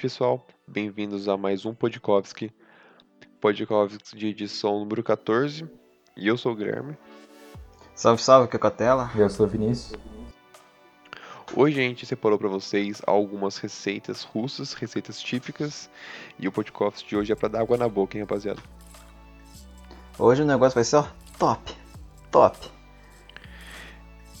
[0.00, 0.46] Privet, pessoal.
[0.66, 2.50] Bem-vindos a mais um Podkovski.
[3.38, 5.68] Podkovski de edição número 14.
[6.16, 6.96] E eu sou o Guilherme.
[7.94, 9.10] Salve, salve, que é Catela.
[9.14, 9.98] Eu sou o Vinícius.
[11.54, 15.90] Hoje a gente separou para vocês algumas receitas russas, receitas típicas.
[16.38, 18.62] E o Podkovski de hoje é para dar água na boca, hein, rapaziada?
[20.18, 21.74] Hoje o negócio vai ser, ó, top.
[22.30, 22.70] Top.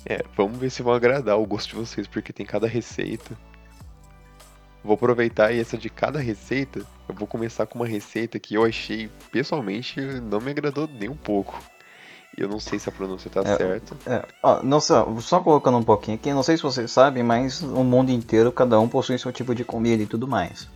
[0.06, 3.36] É, vamos ver se vão agradar o gosto de vocês, porque tem cada receita.
[4.82, 8.64] Vou aproveitar e essa de cada receita, eu vou começar com uma receita que eu
[8.64, 11.58] achei, pessoalmente, não me agradou nem um pouco.
[12.36, 13.96] Eu não sei se a pronúncia tá É, certa.
[14.06, 15.04] É, ó, não só
[15.42, 18.88] colocando um pouquinho aqui, não sei se vocês sabem, mas o mundo inteiro, cada um
[18.88, 20.66] possui seu tipo de comida e tudo mais.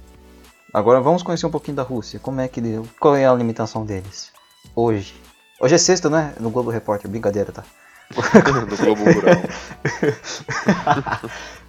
[0.72, 2.18] Agora vamos conhecer um pouquinho da Rússia.
[2.18, 2.60] Como é que
[2.98, 4.32] qual é a alimentação deles?
[4.74, 5.14] Hoje.
[5.60, 6.34] Hoje é sexta, né?
[6.40, 7.64] No Globo Repórter, brincadeira, tá?
[8.12, 9.36] no Globo Rural.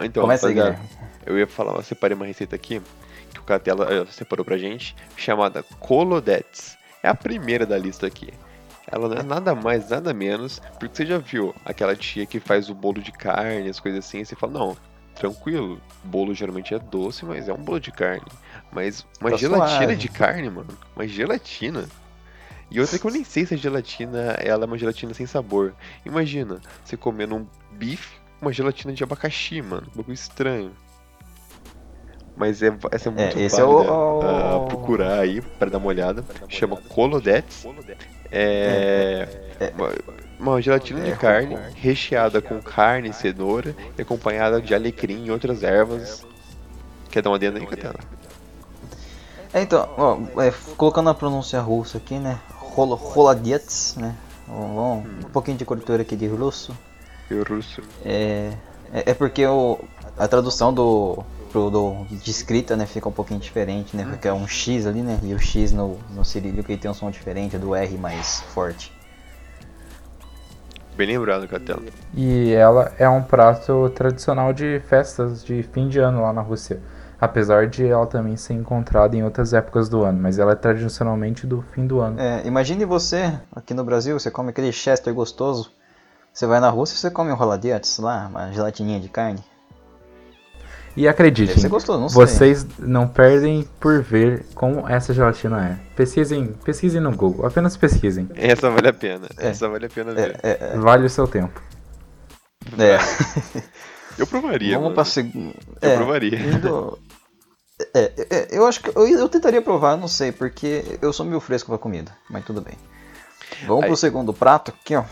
[0.00, 0.78] Então, Começa aí, Guilherme.
[1.26, 2.80] eu ia falar, eu separei uma receita aqui,
[3.32, 6.76] que o Catela separou pra gente, chamada Colodets.
[7.02, 8.32] É a primeira da lista aqui.
[8.90, 12.68] Ela não é nada mais, nada menos, porque você já viu aquela tia que faz
[12.68, 14.76] o bolo de carne, as coisas assim, e você fala, não,
[15.14, 18.26] tranquilo, bolo geralmente é doce, mas é um bolo de carne.
[18.72, 19.96] Mas uma Tá gelatina suave.
[19.96, 21.88] de carne, mano, uma gelatina.
[22.70, 25.74] E outra que eu nem sei se a gelatina ela é uma gelatina sem sabor.
[26.04, 29.86] Imagina, você comendo um bife, uma gelatina de abacaxi, mano.
[29.94, 30.72] Um bagulho estranho.
[32.36, 35.88] Mas é, essa é muito esse é válida o- a procurar aí para dar uma
[35.88, 36.24] olhada.
[36.48, 37.66] Chama Colodets.
[38.32, 39.28] É,
[39.74, 39.92] uma,
[40.52, 45.30] uma gelatina de É, carne recheada com carne e cenoura e acompanhada de alecrim e
[45.30, 46.24] outras ervas.
[47.10, 47.96] Quer dar uma adenda aí, Catena?
[49.52, 52.38] É, então, ó, é, colocando a pronúncia russa aqui, né?
[52.54, 54.14] Rolo- Roladiets, né?
[54.46, 56.72] Vamos, um pouquinho de cultura aqui de russo.
[57.30, 57.82] Eu russo.
[58.04, 58.52] É,
[58.92, 59.78] é, é porque o,
[60.18, 64.04] a tradução do, pro, do de escrita né, fica um pouquinho diferente, né?
[64.08, 65.18] Porque é um X ali, né?
[65.22, 68.92] E o X no, no cirílico ele tem um som diferente do R mais forte.
[70.96, 71.80] Bem lembrado, Catena.
[72.14, 76.80] E ela é um prato tradicional de festas de fim de ano lá na Rússia.
[77.18, 81.46] Apesar de ela também ser encontrada em outras épocas do ano, mas ela é tradicionalmente
[81.46, 82.18] do fim do ano.
[82.18, 85.70] É, imagine você, aqui no Brasil, você come aquele Chester gostoso.
[86.32, 89.42] Você vai na Rússia e você come um Roladiets lá, uma gelatininha de carne.
[90.96, 92.20] E acreditem, Deve ser gostoso, não sei.
[92.26, 95.94] vocês não perdem por ver como essa gelatina é.
[95.94, 98.28] Pesquisem, pesquisem no Google, apenas pesquisem.
[98.34, 99.28] Essa vale a pena.
[99.38, 99.48] É.
[99.48, 100.38] Essa vale a pena ver.
[100.42, 101.60] É, é, Vale o seu tempo.
[102.78, 102.98] é.
[104.18, 104.70] Eu provaria.
[104.72, 104.94] Vamos mano.
[104.96, 105.54] pra segunda.
[105.80, 106.38] Eu provaria.
[106.38, 106.98] indo-
[107.94, 111.40] É, é, eu acho que eu, eu tentaria provar, não sei, porque eu sou meio
[111.40, 112.74] fresco pra comida, mas tudo bem.
[113.66, 113.88] Vamos Aí.
[113.88, 115.02] pro segundo prato aqui, ó.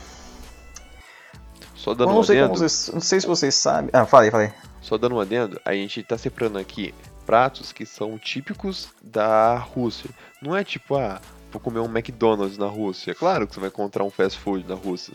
[1.89, 3.91] Só Eu dando um não, sei como adendo, vocês, não sei se vocês sabem.
[3.93, 4.53] Ah, falei, falei.
[4.81, 6.95] só dando um adendo, a gente tá separando aqui
[7.25, 10.11] pratos que são típicos da Rússia.
[10.43, 13.15] Não é tipo, ah, vou comer um McDonald's na Rússia.
[13.15, 15.15] Claro que você vai encontrar um fast food na Rússia.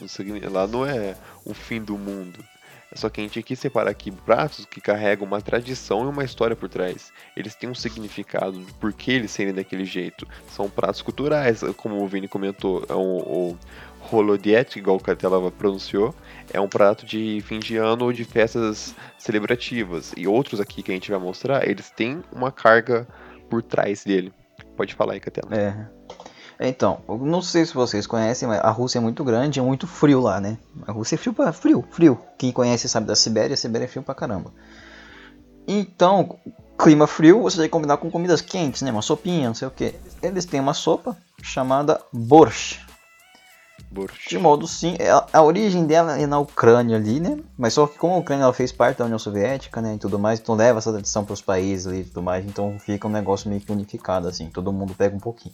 [0.50, 2.44] Lá não é o fim do mundo.
[2.92, 6.24] É Só que a gente aqui separa aqui pratos que carregam uma tradição e uma
[6.24, 7.12] história por trás.
[7.36, 10.28] Eles têm um significado do porquê eles serem daquele jeito.
[10.50, 12.86] São pratos culturais, como o Vini comentou.
[12.88, 13.58] É o, o
[14.12, 16.14] Holodiet, igual o Catela pronunciou,
[16.52, 20.14] é um prato de fim de ano ou de festas celebrativas.
[20.16, 23.08] E outros aqui que a gente vai mostrar, eles têm uma carga
[23.50, 24.34] por trás dele.
[24.76, 25.56] Pode falar aí, Catela.
[25.56, 25.88] É.
[26.60, 30.22] Então, não sei se vocês conhecem, mas a Rússia é muito grande, é muito frio
[30.22, 30.58] lá, né?
[30.88, 32.20] A Rússia é frio pra frio, frio.
[32.38, 34.52] Quem conhece sabe da Sibéria, a Sibéria é frio pra caramba.
[35.68, 36.38] Então,
[36.78, 38.92] clima frio, você tem que combinar com comidas quentes, né?
[38.92, 39.96] Uma sopinha, não sei o que.
[40.22, 42.83] Eles têm uma sopa chamada borscht.
[44.28, 47.38] De modo sim, é, a, a origem dela é na Ucrânia ali, né?
[47.58, 50.18] Mas só que como a Ucrânia ela fez parte da União Soviética, né, e tudo
[50.18, 53.12] mais, então leva essa tradição para os países ali e tudo mais, então fica um
[53.12, 55.54] negócio meio que unificado assim, todo mundo pega um pouquinho.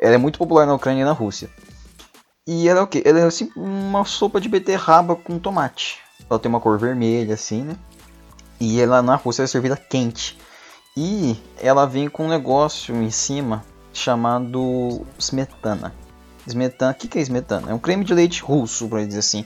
[0.00, 1.48] Ela é muito popular na Ucrânia e na Rússia.
[2.46, 3.02] E ela é o quê?
[3.06, 5.98] Ela é assim, uma sopa de beterraba com tomate.
[6.28, 7.76] Ela tem uma cor vermelha assim, né?
[8.60, 10.38] E ela na Rússia é servida quente.
[10.96, 15.94] E ela vem com um negócio em cima chamado smetana.
[16.46, 17.70] Smetana, o que, que é smetana?
[17.70, 19.44] É um creme de leite russo, pra dizer assim.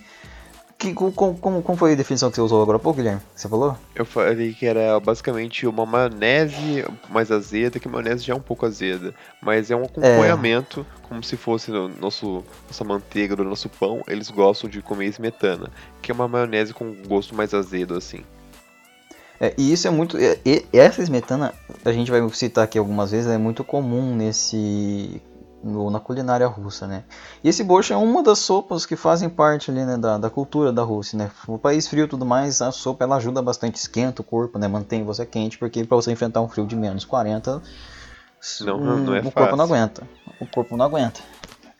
[0.77, 3.21] Que, co- como, como, como foi a definição que você usou agora há pouco, Guilherme?
[3.35, 3.77] Você falou?
[3.97, 8.41] Eu falei que era basicamente uma maionese mais azeda, que a maionese já é um
[8.41, 9.13] pouco azeda.
[9.43, 14.03] Mas é um acompanhamento, como se fosse no nosso, nossa manteiga do nosso pão.
[14.07, 15.69] Eles gostam de comer smetana,
[16.01, 18.21] que é uma maionese com gosto mais azedo, assim.
[19.41, 20.17] É, e isso é muito.
[20.17, 20.39] é,
[20.73, 21.53] essa smetana,
[21.85, 25.21] a gente vai citar aqui algumas vezes, ela é muito comum nesse.
[25.63, 27.05] No, na culinária russa, né?
[27.43, 30.73] E esse borscht é uma das sopas que fazem parte ali, né, da, da cultura
[30.73, 31.31] da Rússia, né?
[31.47, 34.69] O país frio e tudo mais, a sopa ela ajuda bastante, esquenta o corpo, né?
[34.69, 37.63] Mantém você quente, porque para você enfrentar um frio de menos 40,
[38.79, 39.33] não, não é o fácil.
[39.33, 40.09] corpo não aguenta.
[40.41, 41.21] O corpo não aguenta.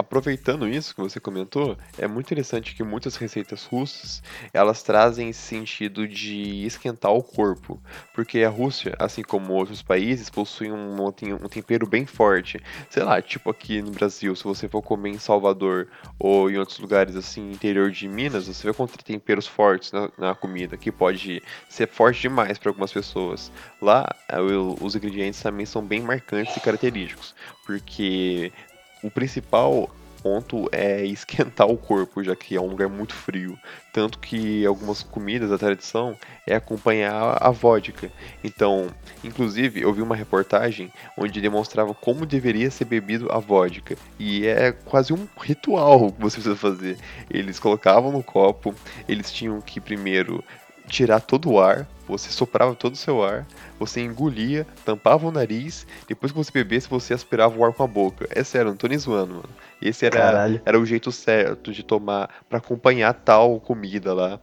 [0.01, 4.23] Aproveitando isso que você comentou, é muito interessante que muitas receitas russas,
[4.55, 7.83] elas trazem esse sentido de esquentar o corpo,
[8.15, 12.61] porque a Rússia, assim como outros países, possui um, um tempero bem forte.
[12.89, 16.79] Sei lá, tipo aqui no Brasil, se você for comer em Salvador ou em outros
[16.79, 21.43] lugares assim, interior de Minas, você vai encontrar temperos fortes na, na comida, que pode
[21.69, 23.51] ser forte demais para algumas pessoas.
[23.83, 24.07] Lá,
[24.81, 27.35] os ingredientes também são bem marcantes e característicos,
[27.67, 28.53] porque
[29.03, 29.89] o principal
[30.23, 33.59] ponto é esquentar o corpo, já que é um lugar muito frio.
[33.93, 36.17] Tanto que algumas comidas da tradição
[36.47, 38.11] é acompanhar a vodka.
[38.43, 38.89] Então,
[39.25, 43.97] inclusive, eu vi uma reportagem onde demonstrava como deveria ser bebido a vodka.
[44.19, 46.99] E é quase um ritual que você precisa fazer.
[47.31, 48.75] Eles colocavam no copo,
[49.09, 50.45] eles tinham que primeiro
[50.89, 53.47] tirar todo o ar, você soprava todo o seu ar,
[53.79, 57.87] você engolia, tampava o nariz, depois que você bebesse, você aspirava o ar com a
[57.87, 58.27] boca.
[58.31, 59.49] É sério, não tô nem zoando, mano.
[59.81, 64.41] Esse era, era o jeito certo de tomar para acompanhar tal comida lá.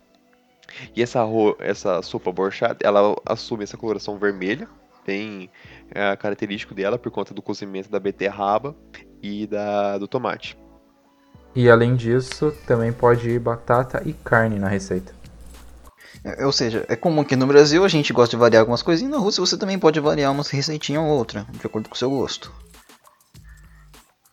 [0.95, 1.21] E essa,
[1.59, 4.67] essa sopa borchada, ela assume essa coloração vermelha,
[5.05, 5.49] bem
[5.91, 8.75] é, característico dela por conta do cozimento da beterraba
[9.21, 10.57] e da, do tomate.
[11.55, 15.13] E além disso, também pode ir batata e carne na receita.
[16.43, 19.19] Ou seja, é comum que no Brasil a gente gosta de variar algumas coisinhas, na
[19.19, 22.51] Rússia você também pode variar uma receitinha ou outra, de acordo com o seu gosto.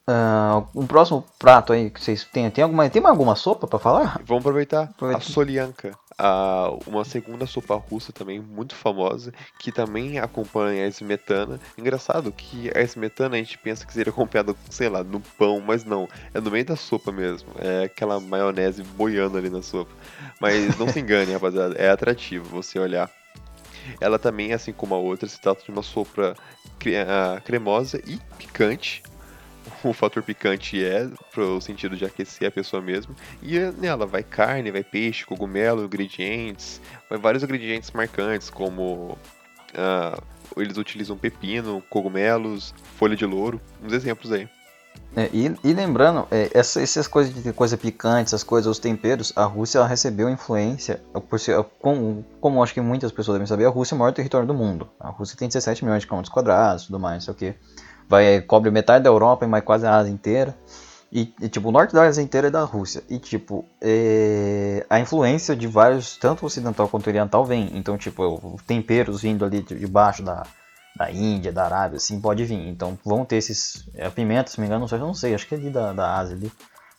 [0.09, 4.21] Uh, um próximo prato aí que vocês têm, tem alguma, tem alguma sopa para falar?
[4.25, 5.23] Vamos aproveitar Aproveita.
[5.23, 11.61] a solianka, a, uma segunda sopa russa também muito famosa, que também acompanha a esmetana.
[11.77, 15.85] Engraçado que a esmetana a gente pensa que seria acompanhada, sei lá, no pão, mas
[15.85, 19.93] não, é no meio da sopa mesmo, é aquela maionese boiando ali na sopa.
[20.41, 23.11] Mas não se engane, rapaziada, é atrativo você olhar.
[24.01, 26.37] Ela também, assim como a outra, se trata de uma sopa
[27.09, 29.03] ah, cremosa e picante,
[29.85, 33.15] o fator picante é pro sentido de aquecer a pessoa mesmo.
[33.43, 39.19] E nela vai carne, vai peixe, cogumelo, ingredientes, vai vários ingredientes marcantes, como
[39.73, 40.23] uh,
[40.57, 44.49] eles utilizam pepino, cogumelos, folha de louro, uns exemplos aí.
[45.15, 49.33] É, e, e, lembrando, é, essa, essas coisas de coisa picante, essas coisas, os temperos,
[49.37, 53.71] a Rússia recebeu influência, por ser, como, como acho que muitas pessoas devem saber, a
[53.71, 54.89] Rússia é o maior território do mundo.
[54.99, 57.59] A Rússia tem 17 milhões de quilômetros quadrados, tudo mais, não sei o que
[58.09, 60.57] vai cobre metade da Europa e mais quase a Ásia inteira.
[61.13, 63.03] E, e, tipo, o norte da Ásia inteira é da Rússia.
[63.11, 64.87] E, tipo, é...
[64.89, 67.71] a influência de vários, tanto ocidental quanto oriental, vem.
[67.75, 70.47] Então, tipo, temperos vindo ali de baixo da,
[70.97, 72.67] da Índia, da Arábia, assim, pode vir.
[72.67, 73.87] Então, vão ter esses.
[73.95, 76.17] É, pimenta, se não me engano, eu não sei, acho que é ali da, da
[76.17, 76.51] Ásia ali.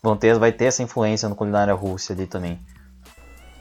[0.02, 2.60] Vão ter, vai ter essa influência no culinária russa ali também.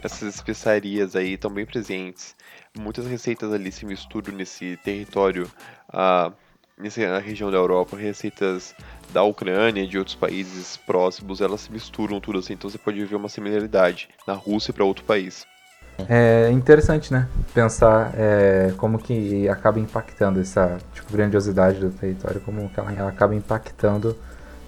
[0.03, 2.35] Essas especiarias aí estão bem presentes.
[2.77, 5.51] Muitas receitas ali se misturam nesse território.
[5.89, 6.33] Uh,
[7.09, 8.75] na região da Europa, receitas
[9.13, 13.05] da Ucrânia e de outros países próximos, elas se misturam tudo assim, então você pode
[13.05, 15.47] ver uma similaridade na Rússia para outro país.
[16.09, 17.29] É interessante, né?
[17.55, 23.35] Pensar é, como que acaba impactando essa tipo, grandiosidade do território, como que ela, acaba
[23.35, 24.17] impactando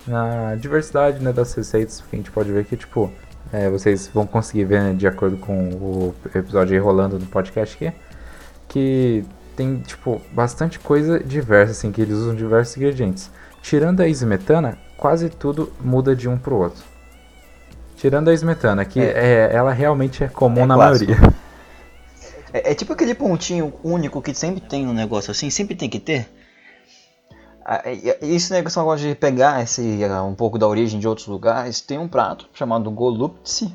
[0.07, 3.11] na diversidade né, das receitas, porque a gente pode ver que, tipo,
[3.53, 7.75] é, vocês vão conseguir ver, né, de acordo com o episódio aí rolando no podcast
[7.75, 7.97] aqui,
[8.69, 9.25] que
[9.57, 13.31] tem, tipo, bastante coisa diversa, assim, que eles usam diversos ingredientes.
[13.63, 16.83] Tirando a ismetana, quase tudo muda de um pro outro.
[17.97, 19.49] Tirando a ismetana, que é.
[19.51, 21.13] é ela realmente é comum é na clássico.
[21.13, 21.35] maioria.
[22.53, 25.99] É, é, tipo aquele pontinho único que sempre tem no negócio assim, sempre tem que
[25.99, 26.29] ter.
[27.65, 27.83] Ah,
[28.21, 31.99] esse negócio negócio de pegar esse, ah, um pouco da origem de outros lugares, tem
[31.99, 33.75] um prato chamado goluptsi,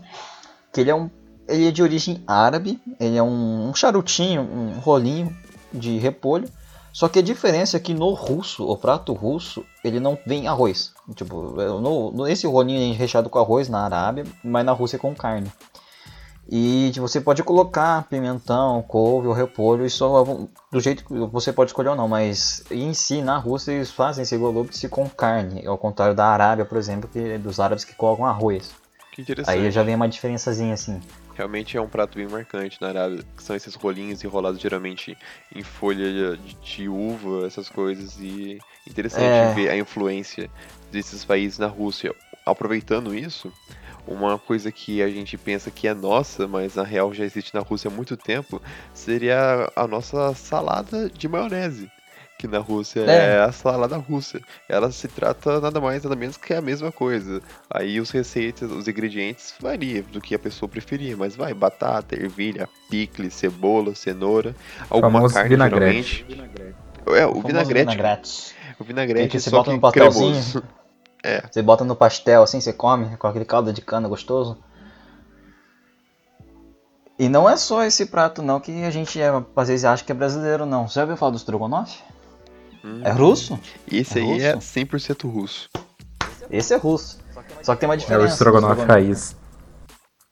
[0.71, 1.09] que ele é um
[1.49, 5.35] ele é de origem árabe, ele é um, um charutinho, um rolinho
[5.73, 6.49] de repolho.
[6.91, 10.91] Só que a diferença é que no russo, o prato russo, ele não vem arroz.
[11.15, 14.97] Tipo, é, no, no, esse rolinho é recheado com arroz na Arábia, mas na Rússia
[14.97, 15.51] é com carne.
[16.51, 20.03] E você pode colocar pimentão, couve ou repolho, isso
[20.71, 24.23] do jeito que você pode escolher ou não, mas em si, na Rússia, eles fazem
[24.23, 27.93] esse golubtsi com carne, ao contrário da Arábia, por exemplo, que é dos árabes que
[27.93, 28.71] colocam arroz.
[29.11, 29.55] Que interessante.
[29.55, 30.99] Aí já vem uma diferençazinha assim.
[31.39, 35.17] Realmente é um prato bem marcante na Arábia, que são esses rolinhos enrolados geralmente
[35.55, 39.53] em folha de, de uva, essas coisas, e interessante é...
[39.53, 40.51] ver a influência
[40.91, 42.13] desses países na Rússia.
[42.45, 43.53] Aproveitando isso,
[44.05, 47.61] uma coisa que a gente pensa que é nossa, mas na real já existe na
[47.61, 48.61] Rússia há muito tempo,
[48.93, 51.89] seria a nossa salada de maionese
[52.39, 53.35] que na Rússia É.
[53.35, 54.39] é, a salada russa.
[54.69, 57.41] Ela se trata nada mais, nada menos que a mesma coisa.
[57.69, 62.67] Aí os receitas, os ingredientes variam do que a pessoa preferir, mas vai, batata, ervilha,
[62.89, 64.55] picles, cebola, cenoura,
[64.89, 66.25] alguma Famoso carne vinagrete.
[66.29, 66.75] geralmente.
[67.05, 67.89] É, o famoso vinagrete.
[67.91, 68.55] vinagrete.
[68.79, 70.31] O vinagrete Que você só bota que no papelzinho.
[70.31, 70.63] cremoso.
[71.51, 74.57] Você bota no pastel assim, você come com aquele caldo de cana gostoso.
[77.19, 80.13] E não é só esse prato não que a gente é, às vezes acha que
[80.13, 80.87] é brasileiro não.
[80.87, 82.01] Você já ouviu falar do strogonoff?
[82.83, 83.01] Hum.
[83.03, 83.59] É russo?
[83.91, 84.67] Esse É aí é russo?
[84.79, 85.69] 100% russo.
[86.49, 87.19] Esse é russo.
[87.61, 88.23] Só que tem uma É diferença.
[88.25, 89.35] o do estrogonofe raiz.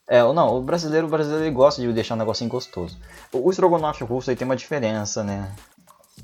[0.10, 2.98] É, o- não, o brasileiro, o brasileiro ele gosta de deixar um negocinho gostoso.
[3.32, 5.52] O, o estrogonofe russo aí tem uma diferença, né?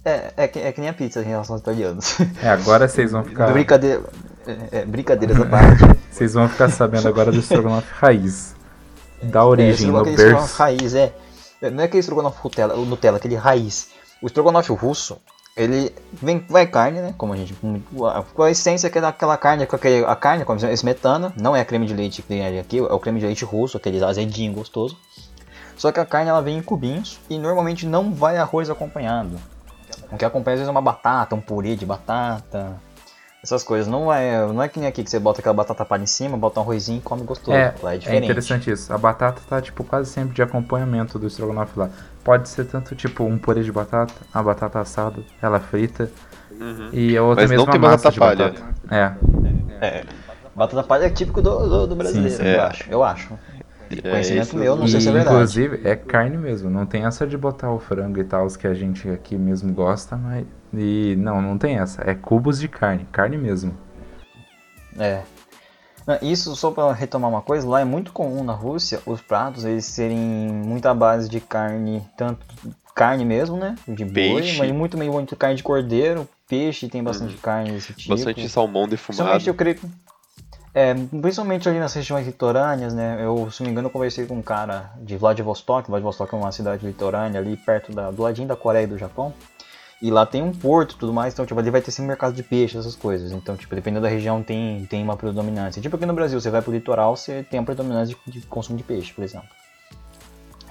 [0.06, 2.18] É, é, que, é que nem a pizza em relação aos italianos.
[2.42, 3.52] É, agora vocês vão ficar.
[3.52, 4.04] Brincadeira,
[4.48, 5.84] é, é, brincadeiras à parte.
[6.10, 8.56] Vocês vão ficar sabendo agora do estrogonofe raiz.
[9.24, 10.58] Da É, origem, no aquele estrogonofe berço.
[10.58, 11.14] raiz, é.
[11.62, 13.90] É, Não é aquele estrogonofe Nutella, o Nutella, aquele raiz.
[14.22, 15.18] O estrogonofe russo,
[15.56, 17.14] ele vem, vai carne, né?
[17.18, 17.56] Como a gente.
[18.34, 21.56] Com a essência que é daquela carne, com aquele, a carne com a smetana, não
[21.56, 24.54] é creme de leite que tem aqui, é o creme de leite russo, aquele azedinho
[24.54, 24.98] gostoso.
[25.78, 29.40] Só que a carne ela vem em cubinhos e normalmente não vai arroz acompanhado.
[30.12, 32.80] O que acompanha às vezes é uma batata, um purê de batata.
[33.44, 33.88] Essas coisas.
[33.88, 36.38] Não é, não é que nem aqui que você bota aquela batata palha em cima,
[36.38, 37.52] bota um arrozinho e come gostoso.
[37.58, 38.24] É, Lá é é diferente.
[38.24, 38.94] interessante isso.
[38.94, 41.90] A batata tá, tipo, quase sempre de acompanhamento do estrogonofe lá.
[42.24, 46.10] Pode ser tanto, tipo, um purê de batata, a batata assada, ela frita,
[46.52, 46.90] Uhum.
[46.94, 48.52] e a outra Mas não mesmo tem massa batata de palha.
[48.52, 49.20] batata.
[49.82, 49.86] É.
[49.88, 50.04] É.
[50.56, 52.44] Batata palha é típico do, do, do brasileiro, sim.
[52.44, 52.60] eu É.
[52.60, 52.84] acho.
[52.92, 53.34] Eu acho.
[53.92, 55.36] É, Conhecimento meu, não e, sei se é verdade.
[55.36, 56.70] inclusive, é carne mesmo.
[56.70, 59.74] Não tem essa de botar o frango e tal, os que a gente aqui mesmo
[59.74, 60.46] gosta, mas...
[60.74, 62.02] E não, não tem essa.
[62.10, 63.78] É cubos de carne, carne mesmo.
[64.98, 65.22] É.
[66.22, 69.86] Isso, só pra retomar uma coisa, lá é muito comum na Rússia os pratos eles
[69.86, 72.46] serem muito à base de carne, tanto
[72.94, 73.76] carne mesmo, né?
[73.88, 74.58] De boi, Peixe.
[74.58, 78.10] mas muito, meio muito carne de cordeiro, peixe, tem bastante carne desse tipo.
[78.10, 79.80] Bastante salmão Principalmente eu defumado.
[79.80, 79.94] creio.
[80.76, 83.20] É, principalmente ali nas regiões litorâneas, né?
[83.22, 85.88] Eu, se não me engano, eu conversei com um cara de Vladivostok.
[85.88, 89.34] Vladivostok é uma cidade litorânea ali perto da, do ladinho da Coreia e do Japão.
[90.04, 92.36] E lá tem um porto e tudo mais, então tipo, ali vai ter sempre mercado
[92.36, 93.32] de peixe, essas coisas.
[93.32, 95.82] Então, tipo, dependendo da região tem, tem uma predominância.
[95.82, 98.78] Tipo aqui no Brasil, você vai pro litoral, você tem a predominância de, de consumo
[98.78, 99.48] de peixe, por exemplo.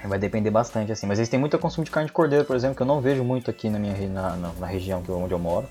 [0.05, 1.07] Vai depender bastante, assim.
[1.07, 3.25] Mas eles têm muito consumo de carne de cordeiro, por exemplo, que eu não vejo
[3.25, 5.67] muito aqui na minha na, na, na região que onde eu moro.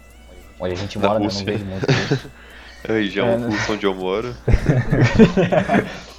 [0.59, 1.27] Onde a gente mora, né?
[1.27, 2.31] eu não vejo muito isso.
[2.89, 3.49] A região É, né?
[3.69, 4.35] onde eu moro.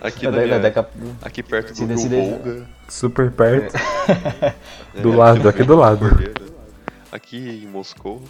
[0.00, 0.88] aqui, É, na da- minha- daqui a-
[1.22, 2.68] aqui perto do Rio Volga.
[2.88, 3.74] Super perto.
[4.94, 6.06] É, Do lado, aqui do lado.
[7.12, 8.22] Aqui em Moscou.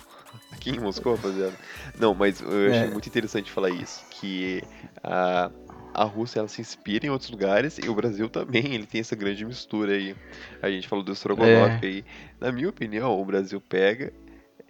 [0.52, 1.52] Aqui em Moscou, rapaziada.
[1.98, 2.90] Não, mas eu achei É.
[2.90, 4.04] muito interessante falar isso.
[4.10, 4.62] Que
[5.02, 5.50] a,
[5.94, 8.74] a Rússia ela se inspira em outros lugares e o Brasil também.
[8.74, 10.14] Ele tem essa grande mistura aí.
[10.62, 11.86] A gente falou do Strogonoff É.
[11.86, 12.04] aí.
[12.40, 14.12] Na minha opinião, o Brasil pega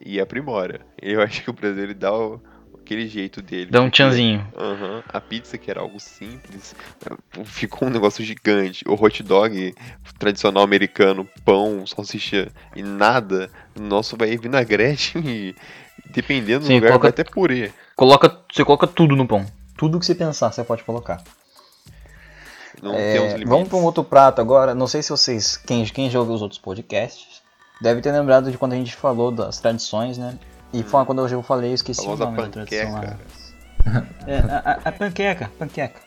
[0.01, 0.81] e aprimora.
[1.01, 2.41] Eu acho que o Brasil ele dá o-
[2.89, 3.71] aquele jeito dele.
[3.71, 4.47] Dá um tchanzinho.
[4.57, 6.75] Aham, A pizza, que era algo simples,
[7.45, 8.83] ficou um negócio gigante.
[8.89, 9.75] O hot dog
[10.19, 15.55] tradicional americano, pão, salsicha e nada, o nosso vai vinagrete e
[16.11, 17.73] dependendo Sim, do lugar coloca- vai até purê.
[17.95, 19.45] Coloca, você coloca tudo no pão.
[19.77, 21.23] Tudo que você pensar, você pode colocar.
[22.83, 24.75] É, vamos para um outro prato agora.
[24.75, 27.43] Não sei se vocês, quem, quem já ouviu os outros podcasts,
[27.83, 30.39] deve ter lembrado de quando a gente falou das tradições, né?
[30.73, 33.01] E foi quando eu falei, eu esqueci o nome da tradição lá.
[34.27, 36.01] É, a, a- a panqueca, panqueca.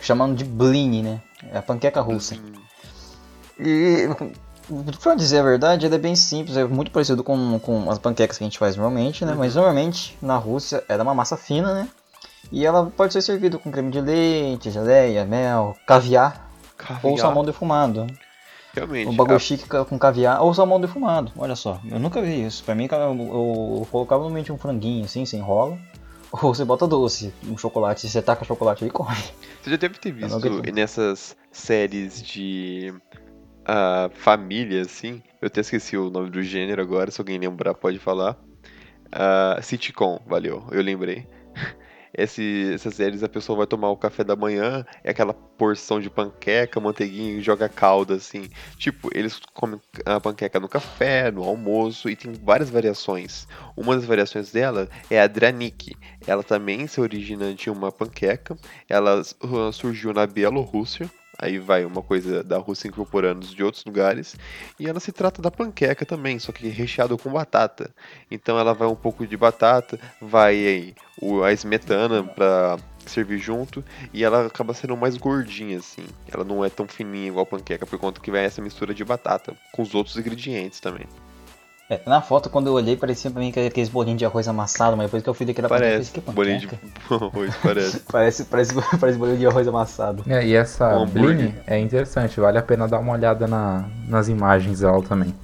[0.00, 1.20] Chamando de blini, né?
[1.52, 2.34] É a panqueca russa.
[3.58, 4.08] E,
[5.00, 8.36] pra dizer a verdade, ele é bem simples, é muito parecido com, com as panquecas
[8.38, 9.34] que a gente faz normalmente, né?
[9.38, 11.88] Mas normalmente na Rússia ela é uma massa fina, né?
[12.50, 17.18] E ela pode ser servida com creme de leite, geleia, mel, caviar ou caviar.
[17.18, 18.06] salmão defumado.
[18.74, 19.08] Realmente.
[19.08, 21.32] Um bagulho a- chique com caviar ou salmão defumado.
[21.36, 22.64] Olha só, eu nunca vi isso.
[22.64, 25.78] Pra mim, eu, eu, eu colocava normalmente um franguinho assim, sem rola.
[26.32, 29.14] Ou você bota doce, um chocolate, você taca chocolate e come.
[29.60, 32.94] Você já deve ter visto nessas séries de
[33.66, 35.22] ah, família, assim.
[35.42, 38.38] Eu até esqueci o nome do gênero agora, se alguém lembrar pode falar.
[39.12, 41.26] Ah, sitcom, valeu, eu lembrei.
[42.14, 46.10] Esse, essas séries a pessoa vai tomar o café da manhã, é aquela porção de
[46.10, 48.48] panqueca, manteiguinha e joga calda, assim.
[48.76, 53.46] Tipo, eles comem a panqueca no café, no almoço, e tem várias variações.
[53.76, 55.96] Uma das variações dela é a Dranik.
[56.26, 58.56] Ela também se origina de uma panqueca.
[58.88, 61.10] Ela uh, surgiu na Bielorrússia.
[61.38, 64.36] Aí vai uma coisa da Rússia incorporando de outros lugares.
[64.78, 67.90] E ela se trata da panqueca também, só que recheado com batata.
[68.30, 70.94] Então ela vai um pouco de batata, vai
[71.44, 73.84] a esmetana pra servir junto.
[74.12, 76.04] E ela acaba sendo mais gordinha, assim.
[76.32, 79.04] Ela não é tão fininha igual a panqueca, por conta que vai essa mistura de
[79.04, 81.06] batata com os outros ingredientes também.
[81.92, 84.48] É, na foto, quando eu olhei, parecia pra mim que era aqueles bolinhos de arroz
[84.48, 86.10] amassado, mas depois que eu fui daqui da Parece.
[86.10, 86.68] que Bolinho de
[87.10, 88.00] arroz, parece.
[88.10, 90.24] Parece, parece, parece bolinho de arroz amassado.
[90.26, 91.06] É, e essa Um
[91.66, 95.34] é interessante, vale a pena dar uma olhada na, nas imagens dela também.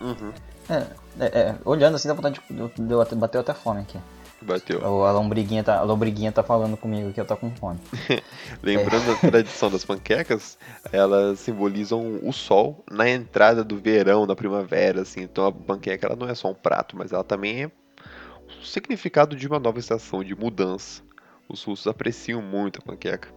[0.00, 0.30] Uhum.
[0.68, 0.84] É,
[1.18, 2.82] é, é, olhando assim, dá vontade de.
[2.82, 3.98] Deu, bateu até fome aqui.
[4.42, 4.80] Bateu.
[4.82, 7.78] A, a lombriguinha tá, a lombriguinha tá falando comigo que eu tô com fome.
[8.62, 10.58] Lembrando a tradição das panquecas,
[10.90, 15.22] elas simbolizam o sol na entrada do verão, da primavera, assim.
[15.22, 19.36] Então a panqueca ela não é só um prato, mas ela também é o significado
[19.36, 21.02] de uma nova estação, de mudança.
[21.48, 23.28] Os russos apreciam muito a panqueca.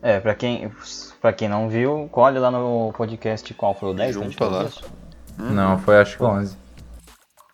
[0.00, 0.72] É, pra quem,
[1.20, 4.32] pra quem não viu, colhe lá no podcast qual foi o 10 que a gente
[4.32, 4.64] Junta lá.
[4.64, 4.82] disso?
[5.38, 6.56] Não, foi acho que 11.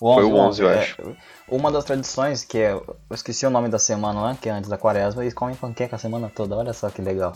[0.01, 1.17] O Foi o 11, eu é, acho.
[1.51, 2.73] Uma das tradições que é.
[2.73, 5.97] Eu esqueci o nome da semana lá, que é antes da quaresma, eles comem panqueca
[5.97, 7.33] a semana toda, olha só que legal.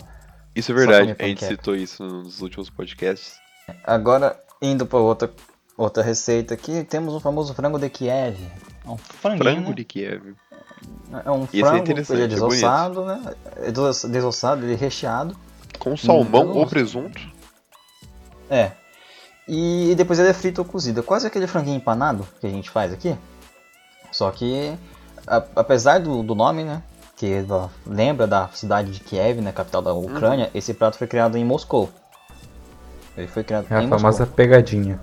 [0.55, 3.35] Isso é verdade, a gente citou isso nos últimos podcasts.
[3.83, 5.31] Agora, indo pra outra,
[5.75, 8.37] outra receita aqui, temos o famoso frango de Kiev.
[8.85, 9.73] É um Frango né?
[9.73, 10.35] de Kiev.
[11.25, 13.35] É um Esse é frango, interessante, ele é é desossado, né?
[13.57, 15.35] É desoss- desossado, ele é recheado.
[15.79, 17.19] Com salmão ou presunto.
[18.49, 18.71] É.
[19.47, 20.99] E depois ele é frito ou cozido.
[20.99, 23.15] É quase aquele franguinho empanado que a gente faz aqui.
[24.13, 24.73] Só que,
[25.27, 26.81] a- apesar do, do nome, né?
[27.17, 29.51] Que ó, lembra da cidade de Kiev, né?
[29.51, 30.49] Capital da Ucrânia.
[30.53, 31.89] Esse prato foi criado em Moscou.
[33.17, 34.27] Ele foi criado É a em famosa Moscou.
[34.35, 34.99] pegadinha.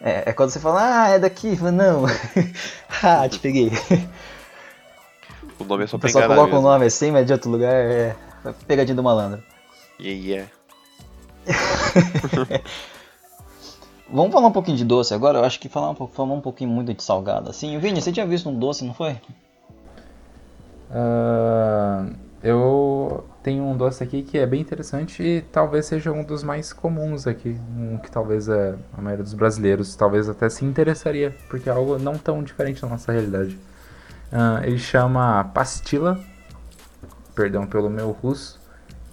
[0.00, 1.56] É, é quando você fala, ah, é daqui.
[1.56, 2.04] Fala, Não.
[3.02, 3.70] ah, te peguei.
[5.58, 7.50] O nome é só O pra pessoal enganar coloca o nome assim, mas de outro
[7.50, 8.16] lugar é
[8.66, 9.42] pegadinha do malandro.
[10.00, 10.48] Yeah,
[11.46, 12.60] yeah.
[14.12, 15.38] Vamos falar um pouquinho de doce agora?
[15.38, 17.48] Eu acho que falar um, pouco- falar um pouquinho muito de salgado.
[17.50, 19.16] Assim, Vini, você tinha visto um doce, não foi?
[20.90, 22.06] Ah,
[22.42, 26.72] eu tenho um doce aqui que é bem interessante e talvez seja um dos mais
[26.72, 27.56] comuns aqui.
[27.78, 31.96] Um que talvez é, a maioria dos brasileiros talvez até se interessaria, porque é algo
[31.98, 33.56] não tão diferente da nossa realidade.
[34.32, 36.18] Ah, ele chama pastila,
[37.34, 38.59] perdão pelo meu russo.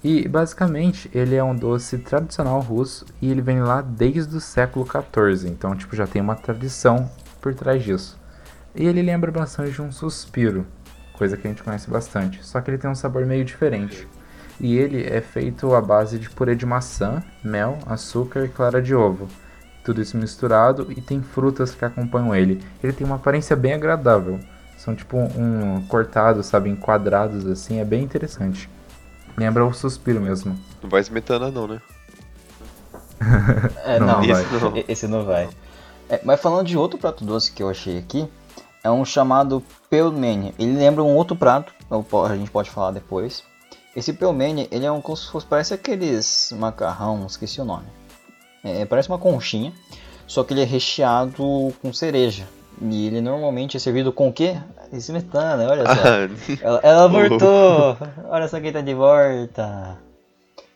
[0.07, 4.87] E basicamente ele é um doce tradicional russo e ele vem lá desde o século
[4.87, 8.17] XIV, então tipo já tem uma tradição por trás disso.
[8.73, 10.65] E ele lembra bastante de um suspiro,
[11.11, 14.07] coisa que a gente conhece bastante, só que ele tem um sabor meio diferente.
[14.61, 18.95] E ele é feito à base de purê de maçã, mel, açúcar e clara de
[18.95, 19.27] ovo.
[19.83, 22.63] Tudo isso misturado e tem frutas que acompanham ele.
[22.81, 24.39] Ele tem uma aparência bem agradável.
[24.77, 28.69] São tipo um cortado, sabe, em quadrados assim, é bem interessante.
[29.37, 30.57] Lembra o suspiro mesmo.
[30.81, 31.81] Não vai esmetana não, né?
[33.85, 34.41] É, Não, não, vai.
[34.41, 34.73] Esse não.
[34.87, 35.49] Esse não vai.
[36.09, 38.27] É, mas falando de outro prato doce que eu achei aqui,
[38.83, 40.53] é um chamado pelmeni.
[40.57, 43.43] Ele lembra um outro prato, a gente pode falar depois.
[43.95, 47.87] Esse pelmeni, ele é um como se fosse, parece aqueles macarrão, esqueci o nome.
[48.63, 49.73] É, parece uma conchinha,
[50.25, 52.47] só que ele é recheado com cereja.
[52.81, 54.57] E ele normalmente é servido com o quê?
[54.91, 55.91] Smetana, olha só.
[55.91, 57.97] Ah, Ela, ela voltou!
[58.29, 59.97] Olha só quem tá de volta!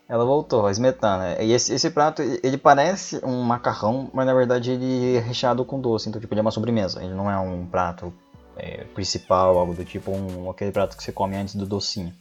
[0.09, 1.41] Ela voltou, a smetana.
[1.41, 5.63] E esse, esse prato, ele ele parece um macarrão, mas na verdade ele é recheado
[5.63, 6.09] com doce.
[6.09, 7.01] Então, tipo, ele é uma sobremesa.
[7.01, 8.13] Ele não é um prato
[8.57, 12.13] é, principal, algo do tipo, um, aquele prato que você come antes do docinho.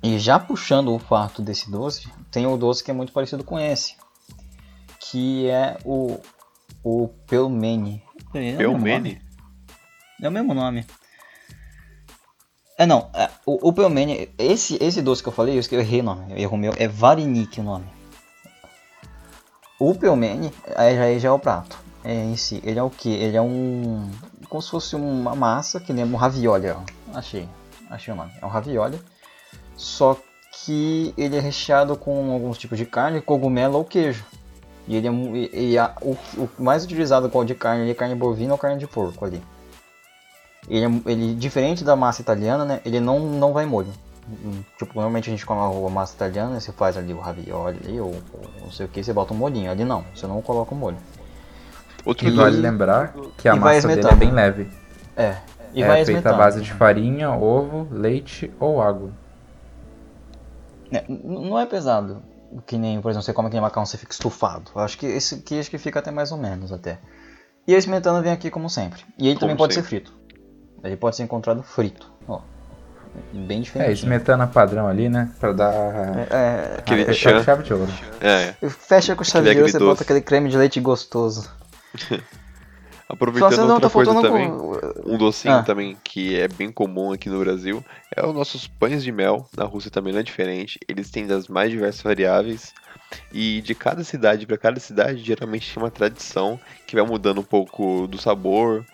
[0.00, 3.58] E já puxando o fato desse doce, tem o doce que é muito parecido com
[3.58, 3.96] esse.
[5.00, 6.20] Que é o,
[6.84, 8.05] o pelmeni.
[8.34, 8.56] É.
[8.56, 9.20] Pelmeni?
[10.22, 10.84] É o mesmo nome.
[12.78, 15.80] É não, é, o, o pelmeni, esse, esse doce que eu falei, eu esque- eu
[15.80, 17.86] errei o nome, eu erro meu, é varenik o nome.
[19.78, 21.78] O pelmeni, aí já, já é o prato.
[22.04, 23.08] É, em si, ele é o que?
[23.10, 24.08] Ele é um.
[24.48, 26.80] Como se fosse uma massa que lembra um ravioli, ó.
[27.14, 27.48] Achei.
[27.90, 28.30] Achei o nome.
[28.40, 29.00] É um ravioli.
[29.76, 30.16] Só
[30.52, 34.24] que ele é recheado com alguns tipos de carne, cogumelo ou queijo.
[34.88, 37.94] E ele é e, e a- o, o mais utilizado qual de carne ele é
[37.94, 39.42] carne bovina ou carne de porco ali.
[40.68, 42.80] Ele, é, ele diferente da massa italiana, né?
[42.84, 43.92] Ele não, não vai molho.
[44.28, 48.00] Hum, Tipo, normalmente a gente come a massa italiana, você faz ali o ravioli ali,
[48.00, 49.70] ou, ou não sei o que, você bota um molhinho.
[49.70, 50.96] Ali não, você não coloca o molho.
[52.04, 54.68] Outro E E- vale lembrar que a massa dele é bem leve.
[55.16, 55.36] É.
[55.72, 56.38] E é vai feita à esmetando.
[56.38, 59.10] base de farinha, ovo, leite ou água.
[60.90, 62.22] É, não é pesado.
[62.64, 64.70] Que nem, por exemplo, você come aquele macarrão, você fica estufado.
[64.74, 66.98] Eu acho que esse aqui acho que fica até mais ou menos até.
[67.66, 69.04] E a esmetana vem aqui como sempre.
[69.18, 69.90] E ele Como também pode sempre.
[69.90, 70.12] ser frito.
[70.84, 72.10] Ele pode ser encontrado frito.
[72.28, 72.40] Ó.
[73.32, 73.92] Bem É, diferente.
[73.98, 75.30] esmetana padrão ali, né?
[75.40, 75.72] Pra dar
[76.30, 77.42] É, Aquele a tchan.
[77.42, 77.90] chave de ouro.
[78.20, 81.50] É, fecha com chave de ouro, você bota aquele creme de leite gostoso.
[83.08, 85.62] aproveitando não outra coisa também, com- um docinho Ah.
[85.62, 89.48] também que é bem comum aqui no Brasil é os nossos pães de mel.
[89.56, 90.78] Na Rússia também não é diferente.
[90.88, 92.74] Eles têm das mais diversas variáveis.
[93.32, 97.44] E de cada cidade para cada cidade, geralmente tem uma tradição que vai mudando um
[97.44, 98.84] pouco do sabor.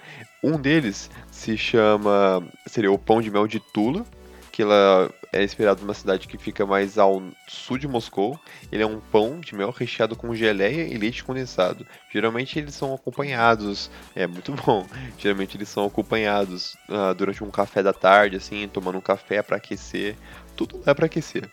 [0.44, 2.42] Um deles se chama.
[2.66, 4.04] seria o pão de mel de Tula,
[4.52, 8.38] que ela é inspirado numa cidade que fica mais ao sul de Moscou.
[8.70, 11.86] Ele é um pão de mel recheado com geleia e leite condensado.
[12.12, 14.86] Geralmente eles são acompanhados, é muito bom.
[15.18, 19.56] Geralmente eles são acompanhados uh, durante um café da tarde, assim, tomando um café para
[19.56, 20.14] aquecer.
[20.54, 21.48] Tudo é para aquecer.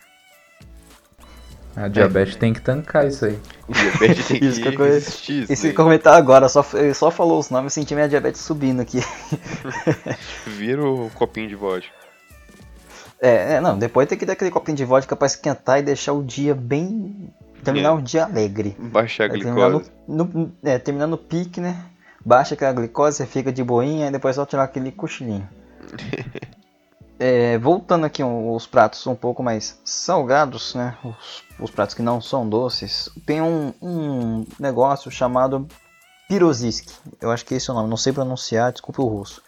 [1.74, 2.38] A diabetes é.
[2.38, 3.38] tem que tancar isso aí.
[3.66, 5.42] O diabetes tem isso que, que resistir.
[5.44, 8.42] Isso, isso que comentar agora, só, ele só falou os nomes e senti minha diabetes
[8.42, 9.00] subindo aqui.
[10.46, 12.09] Vira o copinho de vodka.
[13.20, 16.12] É, é, não, depois tem que dar aquele copinho de vodka pra esquentar e deixar
[16.12, 17.32] o dia bem.
[17.62, 17.92] Terminar é.
[17.92, 18.74] o dia alegre.
[18.78, 19.54] Baixar a glicose.
[19.54, 19.70] Terminar
[20.08, 21.84] no, no, é, terminar no pique, né?
[22.24, 25.46] Baixa aquela glicose, você fica de boinha e depois só tirar aquele cochilinho.
[27.18, 30.96] é, voltando aqui os pratos um pouco mais salgados, né?
[31.04, 33.10] Os, os pratos que não são doces.
[33.26, 35.68] Tem um, um negócio chamado
[36.28, 36.88] Pirozisk.
[37.20, 39.42] Eu acho que esse é o nome, não sei pronunciar, desculpe o russo.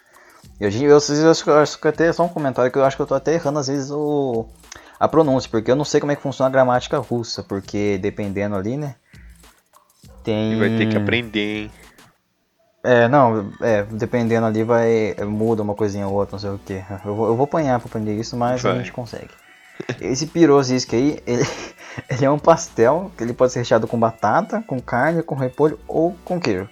[0.59, 3.07] Eu, eu, eu, eu acho que até só um comentário que eu acho que eu
[3.07, 4.45] tô até errando às vezes o,
[4.99, 8.55] a pronúncia, porque eu não sei como é que funciona a gramática russa, porque dependendo
[8.55, 8.95] ali, né?
[10.23, 10.57] Tem.
[10.57, 11.71] Vai ter que aprender, hein?
[12.83, 15.15] É, não, é, dependendo ali vai.
[15.25, 16.83] muda uma coisinha ou outra, não sei o que.
[17.05, 18.73] Eu vou, eu vou apanhar pra aprender isso, mas vai.
[18.73, 19.29] a gente consegue.
[19.99, 21.45] Esse pirosisque aí, ele,
[22.09, 25.79] ele é um pastel que ele pode ser recheado com batata, com carne, com repolho
[25.87, 26.69] ou com queijo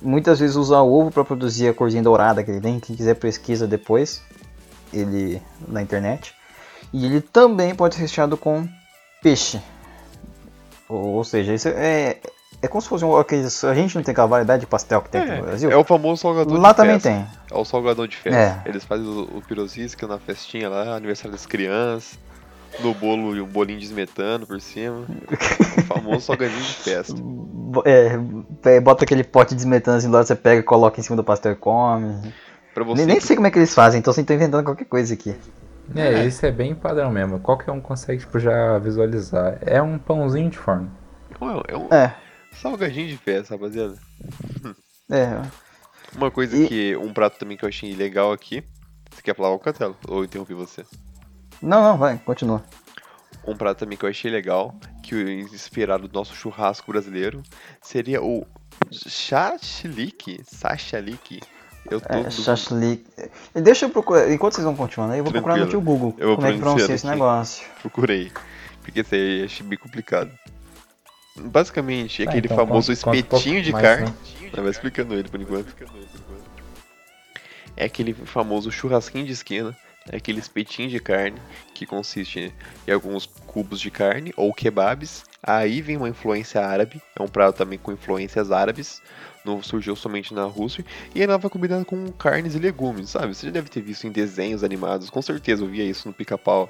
[0.00, 2.80] muitas vezes usa ovo para produzir a corzinha dourada que ele tem.
[2.80, 4.22] Quem quiser pesquisa depois,
[4.92, 6.34] ele na internet.
[6.92, 8.66] E ele também pode ser recheado com
[9.22, 9.60] peixe.
[10.88, 12.18] Ou, ou seja, isso é,
[12.62, 13.14] é como se fosse um.
[13.16, 15.70] A gente não tem aquela variedade de pastel que tem é, aqui no Brasil.
[15.70, 17.08] É o famoso salgador lá de também festa.
[17.10, 17.56] tem.
[17.56, 18.38] É o salgador de festa.
[18.38, 18.68] É.
[18.68, 22.18] Eles fazem o, o pirosisca na festinha lá, aniversário das crianças
[22.80, 25.06] no bolo e um bolinho desmetando por cima.
[25.78, 27.16] o famoso salgadinho de festa.
[27.84, 31.24] É, é, bota aquele pote desmetando assim do lado, você pega, coloca em cima do
[31.24, 32.32] pastel e come.
[32.94, 35.34] nem, nem sei como é que eles fazem, então assim, tô inventando qualquer coisa aqui.
[35.94, 37.40] É, é, esse é bem padrão mesmo.
[37.40, 39.58] Qualquer um consegue tipo, já visualizar.
[39.62, 40.90] É um pãozinho de forno.
[41.68, 42.14] É um é.
[42.52, 43.94] salgadinho de festa, rapaziada.
[45.10, 45.40] É.
[46.14, 46.68] Uma coisa e...
[46.68, 46.96] que.
[46.96, 48.62] Um prato também que eu achei legal aqui.
[49.10, 49.96] Você quer falar o Catelo?
[50.06, 50.84] Ou interrompi você?
[51.62, 52.62] Não, não, vai, continua.
[53.46, 57.42] Um prato também que eu achei legal, que inspirado no nosso churrasco brasileiro,
[57.80, 58.46] seria o
[58.92, 61.40] chachlik, sachalik.
[61.90, 63.06] Eu tô é, chachlik.
[63.54, 65.56] Deixa eu procurar, enquanto vocês vão continuando aí, eu vou Tranquilo.
[65.56, 67.66] procurar no tio Google eu vou como é que pronuncia esse negócio.
[67.80, 68.30] Procurei,
[68.82, 70.30] porque esse aí achei bem complicado.
[71.36, 74.14] Basicamente, é aquele então, famoso conta, espetinho conta de mais, carne.
[74.42, 74.50] Né?
[74.54, 75.74] Vai explicando ele por enquanto.
[77.76, 79.76] É aquele famoso churrasquinho de esquina
[80.10, 81.40] é aquele espetinho de carne
[81.74, 82.52] que consiste
[82.86, 85.24] em alguns cubos de carne ou kebabs.
[85.42, 89.00] Aí vem uma influência árabe, é um prato também com influências árabes,
[89.44, 93.34] não surgiu somente na Rússia, e ela vai combinando com carnes e legumes, sabe?
[93.34, 96.68] Você já deve ter visto em desenhos animados, com certeza eu via isso no pica-pau.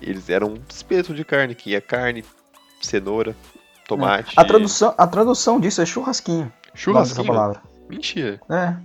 [0.00, 2.24] Eles eram um espeto de carne, que ia carne,
[2.80, 3.34] cenoura,
[3.88, 4.34] tomate.
[4.36, 6.52] A tradução, a tradução disso é churrasquinho.
[6.74, 7.26] Churrasquinho?
[7.26, 7.62] palavra.
[7.88, 8.40] Mentira.
[8.50, 8.76] É.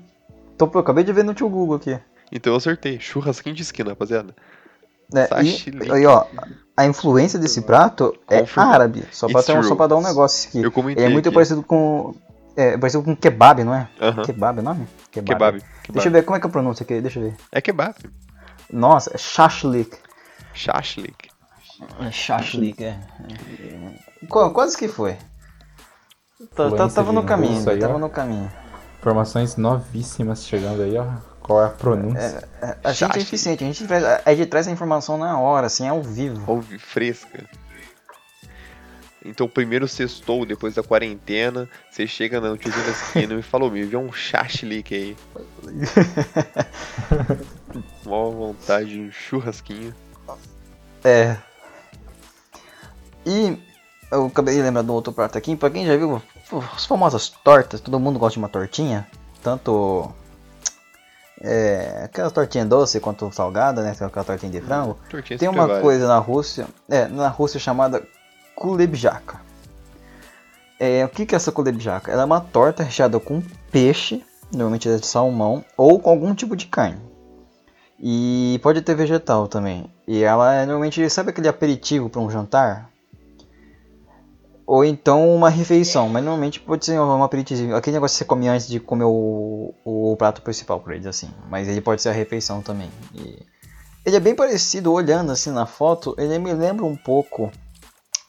[0.59, 1.99] Eu acabei de ver no tio Google aqui.
[2.31, 2.99] Então eu acertei.
[2.99, 4.35] Churrasquinho de esquina, rapaziada.
[5.13, 6.25] É, e, aí, ó,
[6.75, 9.03] a influência desse prato é árabe.
[9.11, 10.61] Só pra, ter, só pra dar um negócio aqui.
[10.61, 11.33] Eu comentei é muito aqui.
[11.33, 12.15] parecido com.
[12.55, 13.89] É parecido com kebab, não é?
[13.99, 14.23] Uhum.
[14.23, 14.87] Kebab é o nome?
[15.11, 15.33] Kebab.
[15.33, 15.59] Kebab.
[15.59, 15.93] kebab.
[15.93, 17.01] Deixa eu ver como é que eu pronuncio aqui.
[17.01, 17.35] Deixa eu ver.
[17.51, 17.95] É kebab.
[18.71, 19.97] Nossa, é shashlik.
[20.53, 21.29] Shashlik.
[21.99, 22.99] É shashlik, é.
[24.29, 25.17] Quase que foi.
[26.55, 28.51] Tá, tá, tava no caminho, aí, tava no caminho.
[28.99, 31.30] Informações novíssimas chegando aí, ó.
[31.41, 32.47] Qual é a pronúncia?
[32.61, 35.39] É, é, a gente é eficiente, a gente, traz, a gente traz a informação na
[35.39, 36.51] hora, assim, ao vivo.
[36.51, 37.43] Ao fresca.
[39.23, 43.83] Então, primeiro sextou, depois da quarentena, você chega no tiozinho da esquina e falou, me
[43.83, 45.17] vê um chachlique aí.
[48.03, 49.93] Mó vontade de um churrasquinho.
[51.03, 51.37] É.
[53.23, 53.57] E
[54.11, 56.21] eu acabei de lembrar do outro prato aqui, pra quem já viu
[56.75, 59.07] as famosas tortas, todo mundo gosta de uma tortinha,
[59.43, 60.11] tanto
[61.43, 63.95] é, aquela tortinha doce quanto salgada, né?
[63.99, 64.97] Aquela tortinha de frango.
[65.09, 68.03] Tortinha Tem uma coisa na Rússia, é, na Rússia chamada
[68.55, 69.41] kulebjaka.
[70.79, 72.11] É, o que, que é essa kulebjaka?
[72.11, 76.55] Ela é uma torta recheada com peixe, normalmente é de salmão, ou com algum tipo
[76.55, 77.01] de carne.
[77.99, 79.91] E pode ter vegetal também.
[80.07, 82.89] E ela é normalmente, sabe aquele aperitivo para um jantar?
[84.71, 87.75] Ou então uma refeição, mas normalmente pode ser uma aperitivo.
[87.75, 91.29] Aquele negócio que você come antes de comer o, o, prato principal, por eles assim.
[91.49, 92.89] Mas ele pode ser a refeição também.
[93.13, 93.45] E
[94.05, 97.51] ele é bem parecido, olhando assim na foto, ele me lembra um pouco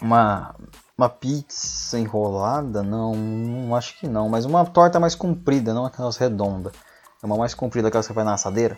[0.00, 0.56] uma
[0.98, 2.82] Uma pizza enrolada?
[2.82, 4.28] Não, não acho que não.
[4.28, 6.72] Mas uma torta mais comprida, não aquelas redondas.
[7.22, 8.76] É uma mais comprida, aquelas que vai na assadeira.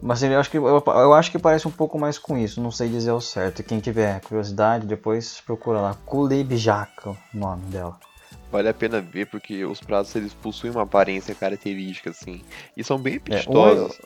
[0.00, 2.70] Mas eu acho, que, eu, eu, acho que parece um pouco mais com isso, não
[2.70, 3.62] sei dizer o certo.
[3.62, 5.96] Quem tiver curiosidade, depois procura lá.
[6.04, 7.98] Kulebjaka, o nome dela.
[8.52, 12.42] Vale a pena ver porque os pratos eles possuem uma aparência característica, assim.
[12.76, 13.98] E são bem apetitosos.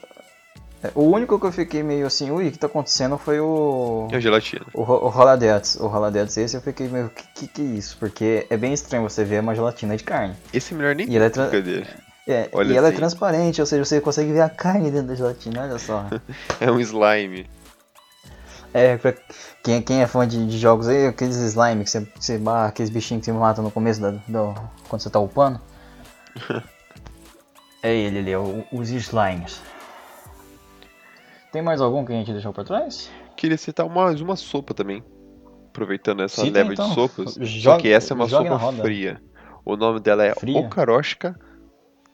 [0.83, 3.19] É, o, é, o, único que eu fiquei meio assim, ui, o que tá acontecendo
[3.19, 4.09] foi o.
[4.11, 4.65] É a gelatina.
[4.73, 5.77] O, o Roladettes.
[5.77, 7.97] O Roladettes, esse eu fiquei meio, que, que que é isso?
[7.99, 10.35] Porque é bem estranho você ver uma gelatina de carne.
[10.55, 11.49] Esse é melhor nem e ela é tra...
[11.49, 11.87] dele.
[12.29, 12.79] É, olha e assim.
[12.79, 12.99] ela é assim.
[12.99, 16.07] transparente, ou seja, você consegue ver a carne dentro da gelatina, olha só.
[16.61, 17.47] é um slime.
[18.73, 19.15] É, pra
[19.63, 23.25] quem, quem é fã de, de jogos aí, aqueles slime que você, você aqueles bichinhos
[23.25, 24.55] que você mata no começo da, do,
[24.89, 25.61] quando você tá upando.
[27.83, 29.61] é ele ali, é o, os slimes.
[31.51, 33.11] Tem mais algum que a gente deixou pra trás?
[33.37, 35.03] Queria citar mais uma sopa também.
[35.69, 36.89] Aproveitando essa Cita, leva então.
[36.89, 37.35] de sopas.
[37.35, 39.21] Jogue, só que essa é uma sopa fria.
[39.65, 40.59] O nome dela é Fria?
[40.61, 41.39] Okaroshka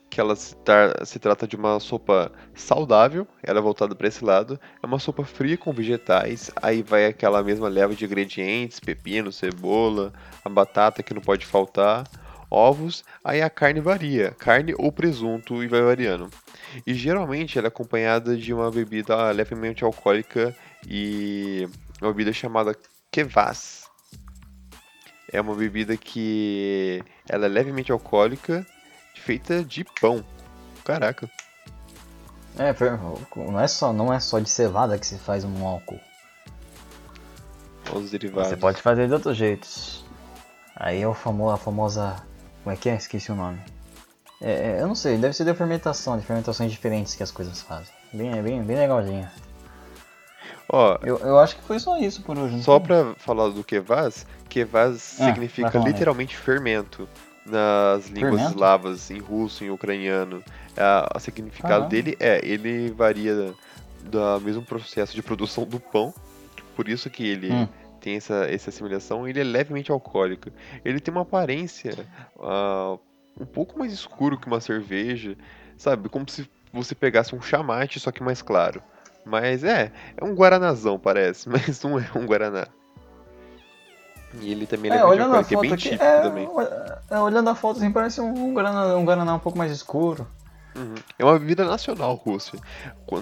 [0.09, 0.55] que ela se,
[1.05, 4.59] se, trata de uma sopa saudável, ela é voltada para esse lado.
[4.81, 10.13] É uma sopa fria com vegetais, aí vai aquela mesma leva de ingredientes, pepino, cebola,
[10.43, 12.05] a batata que não pode faltar,
[12.49, 16.29] ovos, aí a carne varia, carne ou presunto e vai variando.
[16.85, 20.55] E geralmente ela é acompanhada de uma bebida levemente alcoólica
[20.87, 21.67] e
[22.01, 22.75] uma bebida chamada
[23.11, 23.87] kvass.
[25.31, 28.65] É uma bebida que ela é levemente alcoólica
[29.27, 30.23] feita de pão.
[30.85, 31.29] Caraca.
[32.57, 32.73] É,
[33.35, 35.99] não é só, não é só de cevada que se faz um álcool.
[37.93, 38.49] Os derivados.
[38.49, 40.05] Você pode fazer de outros jeitos.
[40.73, 42.15] Aí é o famoso, a famosa.
[42.63, 42.95] Como é que é?
[42.95, 43.59] Esqueci o nome.
[44.41, 47.61] É, é, eu não sei, deve ser de fermentação, de fermentações diferentes que as coisas
[47.61, 47.93] fazem.
[48.13, 49.31] Bem, bem, bem legalzinha.
[50.69, 52.61] Ó, eu, eu acho que foi só isso por hoje.
[52.63, 57.07] Só pra falar do Kevaz, Kevaz ah, significa literalmente fermento
[57.49, 58.51] nas línguas Fermento?
[58.51, 60.43] eslavas, em russo, em ucraniano.
[61.15, 63.53] o significado dele é, ele varia
[64.03, 66.13] do mesmo processo de produção do pão,
[66.75, 67.67] por isso que ele hum.
[67.99, 70.49] tem essa, essa assimilação, ele é levemente alcoólico.
[70.85, 71.93] Ele tem uma aparência
[72.35, 72.99] uh,
[73.39, 75.35] um pouco mais escuro que uma cerveja,
[75.77, 76.09] sabe?
[76.09, 78.81] Como se você pegasse um chamate, só que mais claro.
[79.25, 82.67] Mas é, é um guaranazão, parece, mas não é um guaraná.
[84.41, 86.49] E ele também é, olhando a foto é bem aqui, é, também.
[87.09, 90.27] É, olhando a foto assim, parece um Guaraná, um Guaraná um pouco mais escuro.
[90.75, 90.95] Uhum.
[91.17, 92.59] É uma bebida nacional Rússia.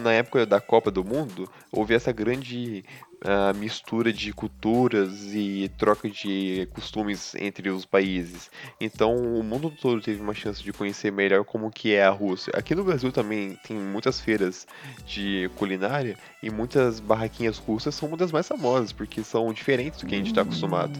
[0.01, 2.83] Na época da Copa do Mundo, houve essa grande
[3.25, 8.49] uh, mistura de culturas e troca de costumes entre os países.
[8.79, 12.53] Então, o mundo todo teve uma chance de conhecer melhor como que é a Rússia.
[12.55, 14.67] Aqui no Brasil também tem muitas feiras
[15.05, 20.07] de culinária e muitas barraquinhas russas são uma das mais famosas, porque são diferentes do
[20.07, 20.97] que a gente está acostumado.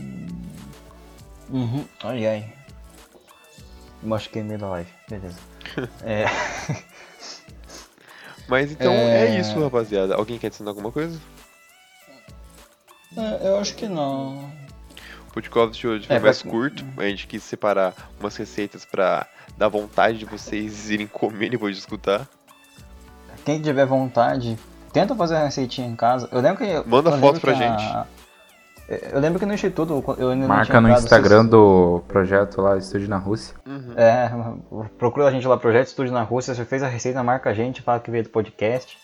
[1.49, 1.85] Uhum.
[2.03, 2.53] Ai, ai.
[4.01, 4.89] Machuquei no meio da live.
[5.07, 5.39] Beleza.
[6.03, 6.25] é...
[8.47, 9.35] Mas então é...
[9.35, 9.39] é...
[9.39, 10.15] isso, rapaziada.
[10.15, 11.19] Alguém quer adicionar alguma coisa?
[13.17, 14.49] É, eu acho que não.
[15.29, 16.51] O podcast de hoje foi é, mais vai...
[16.51, 16.85] curto.
[16.97, 21.81] A gente quis separar umas receitas pra dar vontade de vocês irem comer depois de
[21.81, 22.27] escutar.
[23.43, 24.57] Quem tiver vontade,
[24.91, 26.27] tenta fazer a receitinha em casa.
[26.31, 26.89] Eu lembro que.
[26.89, 27.83] Manda foto pra gente.
[27.83, 28.07] A...
[28.87, 31.49] Eu lembro que no Instituto eu ainda Marca no Instagram vocês...
[31.49, 33.55] do projeto lá, Estúdio na Rússia.
[33.65, 33.93] Uhum.
[33.97, 34.31] É,
[34.99, 36.53] procura a gente lá, Projeto Estúdio na Rússia.
[36.53, 38.95] Você fez a receita, marca a gente, fala que veio do podcast.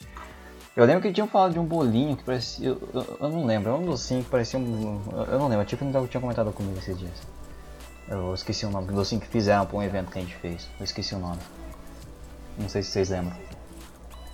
[0.82, 2.70] Eu lembro que tinham falado de um bolinho que parecia.
[2.70, 5.00] Eu, eu, eu não lembro, é um docinho que parecia um.
[5.32, 7.22] Eu não lembro, tipo não tinha comentado comigo esses dias.
[8.10, 10.68] Eu esqueci o nome do docinho que fizeram pra um evento que a gente fez.
[10.80, 11.38] Eu esqueci o nome.
[12.58, 13.38] Não sei se vocês lembram.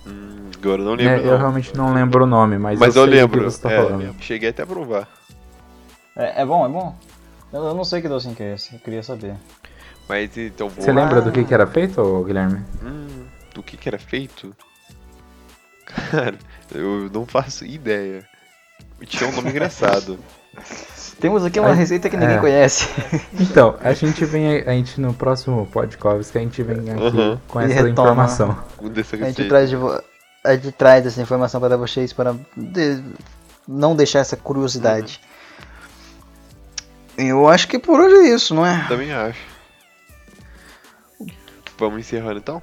[0.06, 1.28] Hum, agora eu não lembro.
[1.28, 3.40] É, eu realmente não lembro o nome, mas, mas eu, eu lembro.
[3.40, 5.06] Que você tá é, cheguei até a provar.
[6.16, 6.96] É, é bom, é bom?
[7.52, 9.34] Eu, eu, não sei que docinho que é esse, eu queria saber.
[10.08, 10.82] Mas então vou...
[10.82, 12.64] Você lembra do que, que era feito, Guilherme?
[12.82, 14.56] Hum, do que, que era feito?
[15.88, 16.38] Cara,
[16.74, 18.24] eu não faço ideia.
[19.06, 20.18] Tinha um nome engraçado.
[21.20, 22.40] Temos aqui uma a, receita que ninguém é.
[22.40, 22.88] conhece.
[23.40, 27.38] Então, a gente vem a gente no próximo podcast que a gente vem aqui uhum.
[27.48, 27.90] com essa retoma.
[27.90, 28.64] informação.
[28.80, 29.76] A gente, traz de,
[30.44, 33.02] a gente traz essa informação para vocês para de,
[33.66, 35.20] não deixar essa curiosidade.
[37.18, 37.26] Uhum.
[37.26, 38.86] Eu acho que por hoje é isso, não é?
[38.88, 39.40] Também acho.
[41.78, 42.62] Vamos encerrando então?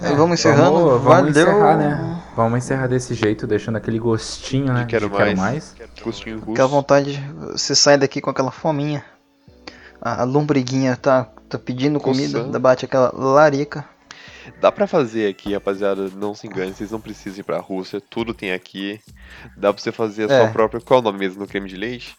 [0.00, 0.78] É, vamos encerrando.
[0.78, 2.22] Vamos, vamos encerrar, né?
[2.36, 4.80] Vamos encerrar desse jeito, deixando aquele gostinho, né?
[4.80, 5.74] De quero, de quero mais.
[5.74, 5.76] mais.
[6.02, 6.52] Gostinho russo.
[6.52, 7.18] Aquela vontade,
[7.52, 9.04] você sai daqui com aquela fominha.
[10.00, 12.60] A, a lombriguinha tá, tá pedindo comida, Coçando.
[12.60, 13.84] bate aquela larica.
[14.60, 18.32] Dá pra fazer aqui, rapaziada, não se engane, vocês não precisam ir pra Rússia, tudo
[18.32, 19.00] tem aqui.
[19.56, 20.52] Dá pra você fazer a sua é.
[20.52, 20.80] própria.
[20.80, 22.16] Qual é o nome mesmo do creme de leite?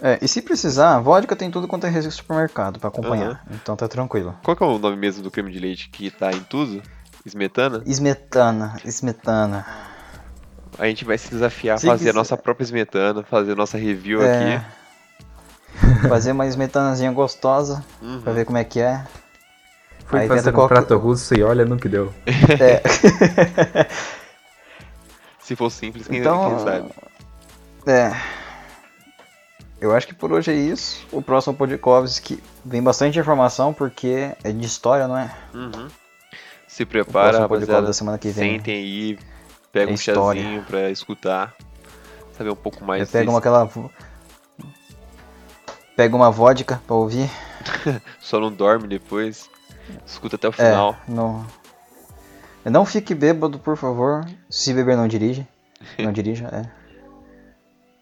[0.00, 3.44] É, e se precisar, vodka tem tudo quanto é supermercado pra acompanhar.
[3.50, 4.34] Então tá tranquilo.
[4.42, 6.82] Qual que é o nome mesmo do creme de leite que tá em tudo?
[7.24, 7.82] Esmetana?
[7.86, 9.64] Esmetana, esmetana.
[10.78, 13.54] A gente vai se desafiar a Se fazer a quiser- nossa própria esmetana, fazer a
[13.56, 14.56] nossa review É.
[14.56, 14.66] aqui.
[16.08, 18.20] Fazer uma esmetanazinha gostosa Uhum.
[18.20, 19.04] pra ver como é que é.
[20.06, 22.12] Fui Aí fazer um prato russo e olha no que deu.
[22.26, 22.82] É,
[25.40, 26.90] Se for simples, quem, Então, quem sabe?
[27.86, 28.12] é.
[29.82, 31.04] Eu acho que por hoje é isso.
[31.10, 35.28] O próximo Podkovski vem bastante informação porque é de história, não é?
[35.52, 35.88] Uhum.
[36.68, 37.88] Se prepara, rapaziada.
[37.88, 38.58] da semana que vem.
[38.58, 39.18] Sentem aí,
[39.72, 40.40] pega É um história.
[40.40, 41.52] chazinho pra escutar.
[42.38, 43.10] Saber um pouco mais.
[43.10, 43.68] Pega uma, aquela.
[45.96, 47.28] Pega uma vodka pra ouvir.
[48.20, 49.50] Só não dorme depois.
[50.06, 50.96] Escuta até o final.
[51.08, 51.44] É, não.
[52.64, 54.24] Não fique bêbado, por favor.
[54.48, 55.46] Se beber, não dirige.
[55.98, 56.70] Não dirija, é.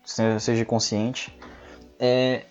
[0.04, 1.36] Se- Seja consciente.
[2.00, 2.42] É,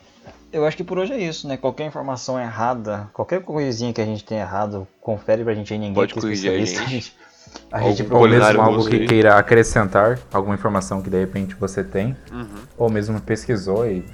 [0.53, 1.57] eu acho que por hoje é isso, né?
[1.57, 5.95] Qualquer informação errada, qualquer coisinha que a gente tenha errado, confere pra gente aí, ninguém
[5.95, 6.89] Pode que é corrigir a especialista.
[6.91, 7.15] gente.
[7.71, 11.55] A gente, Algum Ou procura- mesmo algo que queira acrescentar, alguma informação que de repente
[11.55, 12.45] você tem, Uhum.
[12.77, 14.05] ou mesmo pesquisou e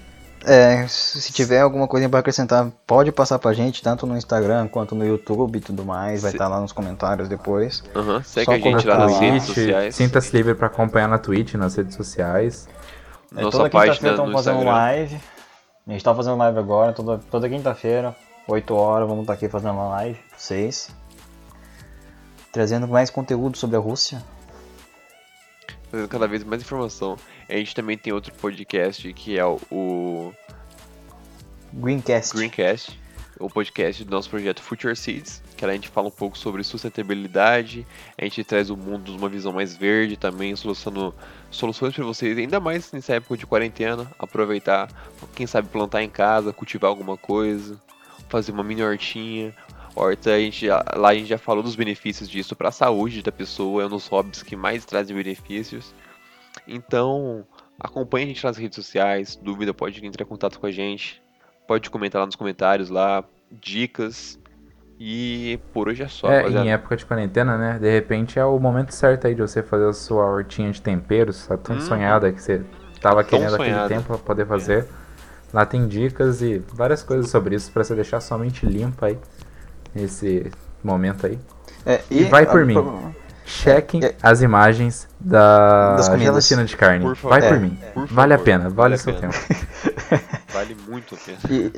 [0.46, 4.96] É, se tiver alguma coisa pra acrescentar, pode passar pra gente, tanto no Instagram quanto
[4.96, 6.22] no YouTube e tudo mais.
[6.22, 7.84] Vai Se- estar lá nos comentários depois.
[7.96, 9.96] Aham, Segue Só a gente lá nas redes sociais.
[9.96, 12.70] sinta-se livre para acompanhar na Twitch, nas redes sociais.
[13.36, 14.72] É, Nossa toda quinta-feira estamos fazendo Instagram.
[14.72, 15.20] live.
[15.88, 18.16] A gente tá fazendo live agora, toda, toda quinta-feira,
[18.48, 20.90] 8 horas, vamos estar aqui fazendo uma live, pra vocês.
[22.52, 24.24] Trazendo mais conteúdo sobre a Rússia.
[25.92, 27.18] Trazendo cada vez mais informação.
[27.48, 30.34] A gente também tem outro podcast que é o, o
[31.74, 32.36] Greencast.
[32.36, 33.00] Greencast,
[33.40, 37.86] o podcast do nosso projeto Future Seeds, que a gente fala um pouco sobre sustentabilidade,
[38.18, 41.14] a gente traz o mundo de uma visão mais verde também, solucionando
[41.52, 44.90] soluções para vocês, ainda mais nessa época de quarentena, aproveitar,
[45.36, 47.80] quem sabe plantar em casa, cultivar alguma coisa,
[48.30, 49.56] fazer uma mini hortinha.
[49.96, 53.32] Horta, a gente, lá a gente já falou dos benefícios disso para a saúde da
[53.32, 55.94] pessoa, é um dos hobbies que mais trazem benefícios.
[56.68, 57.46] Então,
[57.80, 61.22] acompanhe a gente nas redes sociais, dúvida pode entrar em contato com a gente,
[61.68, 64.40] pode comentar lá nos comentários lá, dicas.
[65.00, 66.66] E por hoje é só, é, rapaziada.
[66.66, 67.78] em época de quarentena, né?
[67.80, 71.52] De repente é o momento certo aí de você fazer a sua hortinha de temperos,
[71.52, 71.82] a tão Uhum.
[71.82, 72.62] sonhada que você
[73.02, 74.86] tava querendo aquele tempo pra poder fazer.
[75.54, 79.18] Lá tem dicas e várias coisas sobre isso pra você deixar sua mente limpa aí
[79.94, 80.50] nesse
[80.84, 81.38] momento aí.
[81.86, 82.76] É, E vai por a- mim.
[83.46, 84.16] Chequem É.
[84.24, 87.06] as imagens da Das gelatina de carne.
[87.06, 87.40] Por favor.
[87.40, 87.60] vai por É.
[87.60, 87.78] mim.
[87.94, 89.32] Por Vale a pena, vale, vale o seu pena.
[89.32, 89.46] tempo.
[90.54, 91.38] Vale muito a pena.
[91.50, 91.74] E-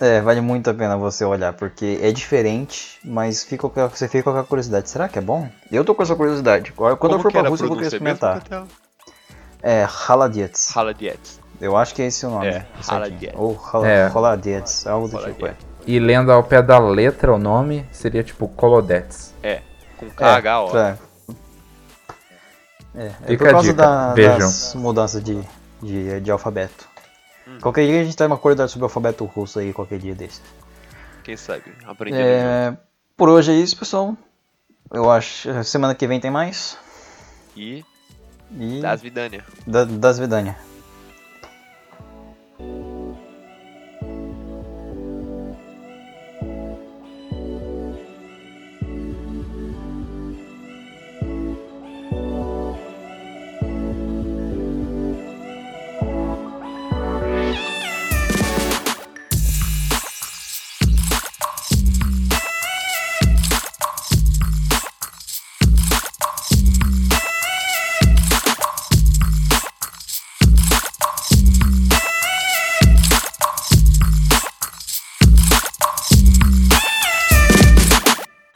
[0.00, 4.36] é, vale muito a pena você olhar, porque é diferente, mas fica, você fica com
[4.38, 4.90] a curiosidade.
[4.90, 5.48] Será que é bom?
[5.70, 6.72] Eu tô com essa curiosidade.
[6.72, 8.42] Quando Como eu for pra Rússia, eu vou querer experimentar.
[9.62, 10.74] É, Haladiets.
[10.76, 11.38] Haladiets.
[11.60, 12.46] Eu acho que é esse o nome.
[12.48, 12.66] É.
[12.88, 13.38] Haladiets.
[13.38, 14.06] Ou Hal- É.
[14.08, 15.54] Haladiets, algo do tipo, é.
[15.86, 19.34] E lendo ao pé da letra o nome, seria tipo Colodets.
[19.42, 19.60] É,
[20.00, 20.76] com KH, ó.
[20.78, 20.98] É,
[22.94, 25.40] é, é Fica por causa dica, da- das mudanças de,
[25.82, 26.88] de, de alfabeto.
[27.46, 27.58] Hum.
[27.60, 30.40] Qualquer dia a gente tem uma curiosidade sobre o alfabeto russo aí, qualquer dia desse.
[31.22, 31.64] Quem sabe?
[31.86, 32.22] Aprendendo.
[32.22, 32.76] É,
[33.16, 34.16] por hoje é isso, pessoal.
[34.92, 35.62] Eu acho.
[35.64, 36.76] Semana que vem tem mais.
[37.56, 37.84] E
[38.58, 39.44] E das Vidânia.
[39.66, 40.56] da- das Vidânia.